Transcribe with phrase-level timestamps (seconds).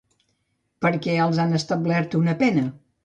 [0.85, 2.65] Per què els han establert una pena?